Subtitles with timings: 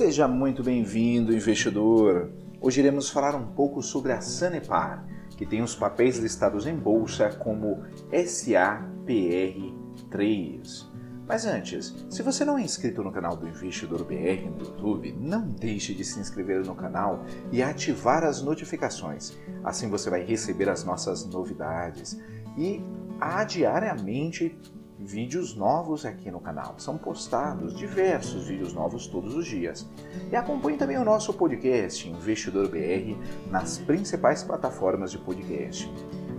[0.00, 2.32] Seja muito bem-vindo, investidor!
[2.58, 5.06] Hoje iremos falar um pouco sobre a Sanepar,
[5.36, 10.86] que tem os papéis listados em bolsa como SAPR3.
[11.28, 15.46] Mas antes, se você não é inscrito no canal do Investidor BR no YouTube, não
[15.46, 17.22] deixe de se inscrever no canal
[17.52, 19.36] e ativar as notificações.
[19.62, 22.18] Assim você vai receber as nossas novidades.
[22.56, 22.82] E
[23.20, 24.58] há diariamente
[25.00, 26.74] vídeos novos aqui no canal.
[26.78, 29.88] São postados diversos vídeos novos todos os dias.
[30.30, 33.16] E acompanhe também o nosso podcast Investidor BR
[33.50, 35.90] nas principais plataformas de podcast.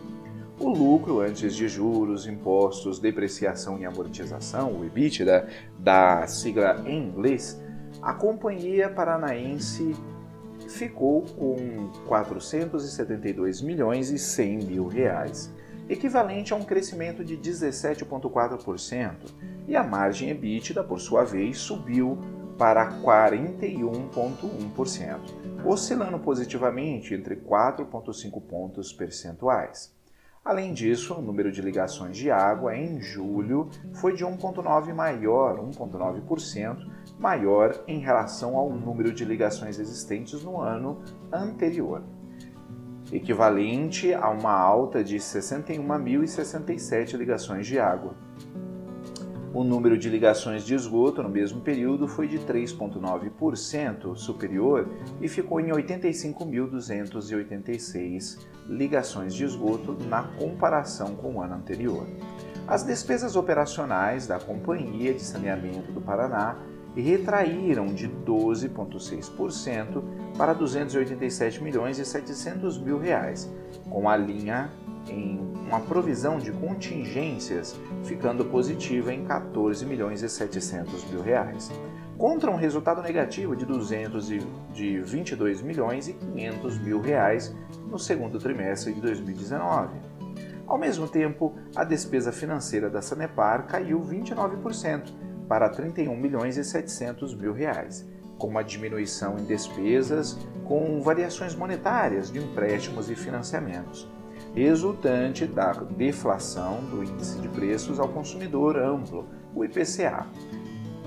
[0.59, 5.47] O lucro antes de juros, impostos, depreciação e amortização, o EBITDA,
[5.79, 7.59] da sigla em inglês,
[8.01, 9.95] a Companhia Paranaense
[10.69, 15.51] ficou com 472 milhões e 100 mil reais,
[15.89, 19.15] equivalente a um crescimento de 17,4%,
[19.67, 22.19] e a margem EBITDA, por sua vez, subiu
[22.59, 25.19] para 41,1%,
[25.65, 29.91] oscilando positivamente entre 4,5 pontos percentuais.
[30.43, 36.85] Além disso, o número de ligações de água em julho foi de 1,9 maior, 1,9%
[37.17, 41.01] maior em relação ao número de ligações existentes no ano
[41.31, 42.03] anterior,
[43.09, 48.13] equivalente a uma alta de 61.067 ligações de água.
[49.53, 54.89] O número de ligações de esgoto no mesmo período foi de 3,9% superior
[55.21, 62.07] e ficou em 85.286 ligações de esgoto na comparação com o ano anterior.
[62.67, 66.57] As despesas operacionais da Companhia de Saneamento do Paraná
[66.95, 70.03] retraíram de 12,6%
[70.35, 73.53] para 287 milhões e 700 mil reais,
[73.87, 74.71] com a linha
[75.09, 81.71] em uma provisão de contingências ficando positiva em 14 milhões e 700 mil reais,
[82.17, 87.55] contra um resultado negativo de 222 milhões e 500 mil reais
[87.89, 89.97] no segundo trimestre de 2019.
[90.67, 95.11] Ao mesmo tempo, a despesa financeira da Sanepar caiu 29%
[95.47, 102.31] para 31 milhões e 700 mil reais, com uma diminuição em despesas com variações monetárias
[102.31, 104.07] de empréstimos e financiamentos
[104.53, 110.27] resultante da deflação do índice de preços ao consumidor amplo, o IPCA,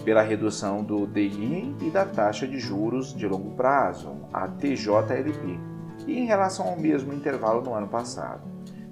[0.05, 5.59] pela redução do DI e da taxa de juros de longo prazo, a TJLP,
[6.07, 8.43] e em relação ao mesmo intervalo no ano passado,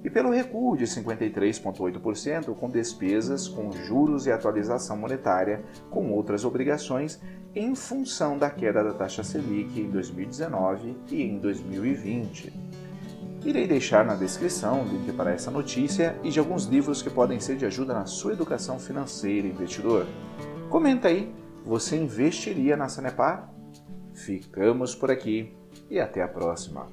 [0.03, 7.19] e pelo recuo de 53,8% com despesas com juros e atualização monetária com outras obrigações
[7.55, 12.74] em função da queda da taxa Selic em 2019 e em 2020.
[13.45, 17.39] Irei deixar na descrição o link para essa notícia e de alguns livros que podem
[17.39, 20.07] ser de ajuda na sua educação financeira, investidor.
[20.67, 21.31] Comenta aí,
[21.63, 23.53] você investiria na Sanepar?
[24.15, 25.55] Ficamos por aqui
[25.91, 26.87] e até a próxima.